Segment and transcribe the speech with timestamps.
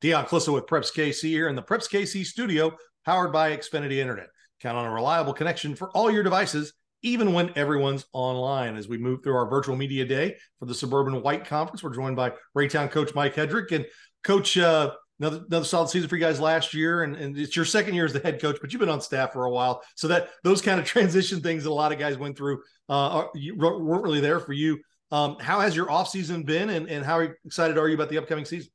[0.00, 4.28] Dion Clissa with Preps KC here in the Preps KC studio, powered by Xfinity Internet.
[4.60, 8.76] Count on a reliable connection for all your devices, even when everyone's online.
[8.76, 12.14] As we move through our virtual media day for the Suburban White Conference, we're joined
[12.14, 13.72] by Raytown coach Mike Hedrick.
[13.72, 13.86] And
[14.22, 17.64] coach, uh, another, another solid season for you guys last year, and, and it's your
[17.64, 19.82] second year as the head coach, but you've been on staff for a while.
[19.96, 22.92] So that those kind of transition things that a lot of guys went through uh,
[22.92, 24.78] are, weren't really there for you.
[25.10, 28.44] Um, how has your offseason been, and, and how excited are you about the upcoming
[28.44, 28.70] season?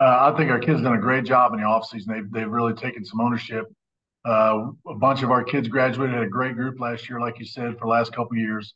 [0.00, 2.06] Uh, I think our kids done a great job in the offseason.
[2.06, 3.66] They've, they've really taken some ownership.
[4.24, 7.44] Uh, a bunch of our kids graduated, had a great group last year, like you
[7.44, 8.74] said, for the last couple years.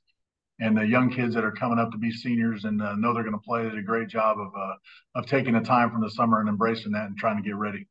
[0.60, 3.24] And the young kids that are coming up to be seniors and uh, know they're
[3.24, 4.74] going to play did a great job of uh,
[5.16, 7.88] of taking the time from the summer and embracing that and trying to get ready.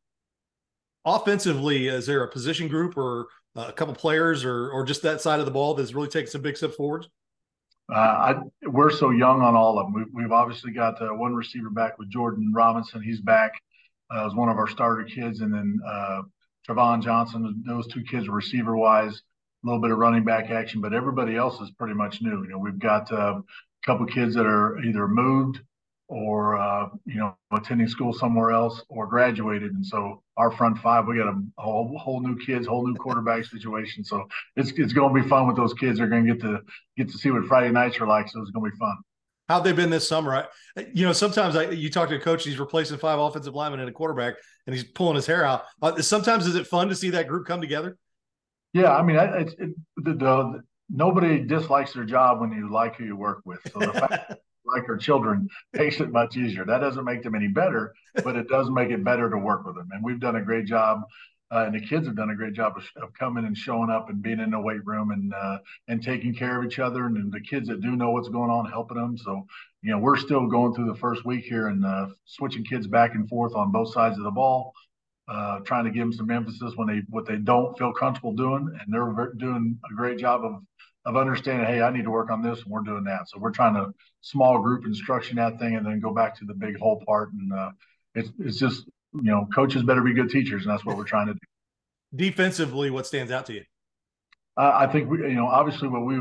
[1.03, 5.41] Offensively, is there a position group or a couple players or or just that side
[5.41, 7.05] of the ball that's really taking some big steps forward?
[7.91, 9.93] Uh, I, we're so young on all of them.
[9.93, 13.01] We've, we've obviously got uh, one receiver back with Jordan Robinson.
[13.01, 13.51] He's back
[14.13, 16.21] uh, as one of our starter kids, and then uh,
[16.67, 17.63] Travon Johnson.
[17.67, 19.21] Those two kids receiver wise.
[19.63, 22.43] A little bit of running back action, but everybody else is pretty much new.
[22.43, 23.43] You know, we've got uh, a
[23.85, 25.61] couple kids that are either moved
[26.13, 29.73] or uh, you know attending school somewhere else or graduated.
[29.73, 33.45] And so our front five we got a whole, whole new kids whole new quarterback
[33.55, 34.03] situation.
[34.03, 35.97] So it's it's going to be fun with those kids.
[35.97, 36.59] They're going to get to
[36.97, 38.29] get to see what friday nights are like.
[38.29, 38.95] So it's going to be fun.
[39.49, 40.47] How they been this summer?
[40.77, 43.79] I, you know sometimes I, you talk to a coach he's replacing five offensive linemen
[43.79, 44.35] and a quarterback
[44.67, 45.63] and he's pulling his hair out.
[45.81, 47.97] Uh, sometimes is it fun to see that group come together?
[48.71, 53.03] Yeah i mean it's it, the, the, nobody dislikes their job when you like who
[53.03, 53.59] you work with.
[53.71, 54.33] So the fact
[54.73, 56.65] like our children makes it much easier.
[56.65, 59.75] That doesn't make them any better, but it does make it better to work with
[59.75, 59.89] them.
[59.91, 61.01] And we've done a great job,
[61.51, 64.09] uh, and the kids have done a great job of, of, coming and showing up
[64.09, 65.57] and being in the weight room and uh,
[65.87, 67.05] and taking care of each other.
[67.05, 69.17] And, and, the kids that do know what's going on, helping them.
[69.17, 69.45] So
[69.83, 73.13] you know, we're still going through the first week here and uh, switching kids back
[73.13, 74.73] and forth on both sides of the ball.
[75.25, 78.67] Uh, trying to give them some emphasis when they what they don't feel comfortable doing,
[78.81, 80.61] and they're doing a great job of
[81.05, 83.27] of understanding, hey, I need to work on this, and we're doing that.
[83.27, 86.53] So we're trying to small group instruction that thing, and then go back to the
[86.53, 87.31] big whole part.
[87.33, 87.71] And uh,
[88.15, 91.27] it's it's just you know, coaches better be good teachers, and that's what we're trying
[91.27, 91.39] to do.
[92.15, 93.63] Defensively, what stands out to you?
[94.57, 96.19] Uh, I think we, you know, obviously what we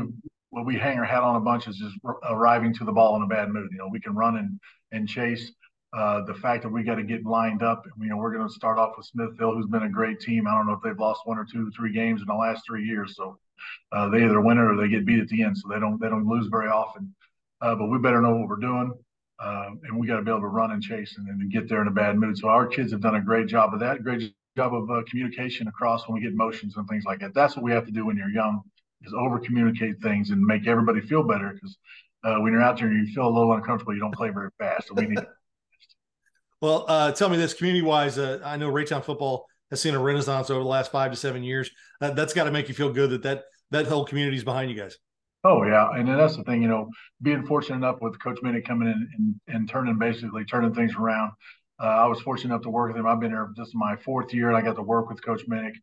[0.49, 1.95] what we hang our hat on a bunch is just
[2.29, 3.69] arriving to the ball in a bad mood.
[3.71, 4.59] You know, we can run and
[4.91, 5.51] and chase.
[5.95, 8.53] Uh, the fact that we got to get lined up, you know, we're going to
[8.53, 10.47] start off with Smithville, who's been a great team.
[10.47, 12.83] I don't know if they've lost one or two, three games in the last three
[12.83, 13.15] years.
[13.15, 13.37] So
[13.91, 15.57] uh, they either win it or they get beat at the end.
[15.57, 17.13] So they don't they don't lose very often.
[17.61, 18.93] Uh, but we better know what we're doing,
[19.39, 21.81] uh, and we got to be able to run and chase and, and get there
[21.81, 22.37] in a bad mood.
[22.37, 24.03] So our kids have done a great job of that.
[24.03, 27.33] Great job of uh, communication across when we get motions and things like that.
[27.33, 28.61] That's what we have to do when you're young
[29.05, 31.77] is over communicate things and make everybody feel better because
[32.23, 34.49] uh, when you're out there and you feel a little uncomfortable, you don't play very
[34.57, 34.87] fast.
[34.87, 35.19] So we need.
[36.61, 38.17] well, uh, tell me this community wise.
[38.17, 41.43] Uh, I know Raytown football has seen a renaissance over the last five to seven
[41.43, 41.69] years.
[41.99, 44.69] Uh, that's got to make you feel good that that that whole community is behind
[44.69, 44.97] you guys.
[45.45, 46.89] Oh yeah, and that's the thing, you know,
[47.21, 51.31] being fortunate enough with Coach Minnick coming in and, and turning basically turning things around.
[51.81, 53.07] Uh, I was fortunate enough to work with him.
[53.07, 55.41] I've been here this is my fourth year, and I got to work with Coach
[55.49, 55.73] Minnick.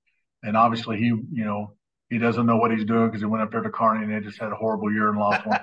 [0.43, 1.75] And obviously, he, you know,
[2.09, 4.27] he doesn't know what he's doing because he went up there to Kearney and they
[4.27, 5.61] just had a horrible year and lost one.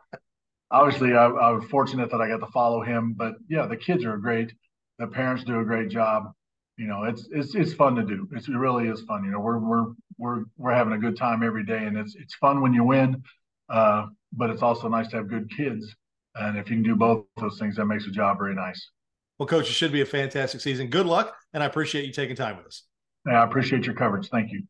[0.70, 3.14] obviously, I, I was fortunate that I got to follow him.
[3.16, 4.54] But yeah, the kids are great.
[4.98, 6.32] The parents do a great job
[6.76, 8.28] you know, it's it's it's fun to do.
[8.32, 9.24] It's, it really is fun.
[9.24, 9.86] You know, we're we're
[10.18, 13.22] we're we're having a good time every day, and it's it's fun when you win,
[13.68, 15.94] uh, but it's also nice to have good kids.
[16.34, 18.90] And if you can do both those things, that makes the job very nice.
[19.38, 20.88] Well, coach, it should be a fantastic season.
[20.88, 22.82] Good luck, and I appreciate you taking time with us.
[23.26, 24.28] Yeah, I appreciate your coverage.
[24.28, 24.62] Thank you.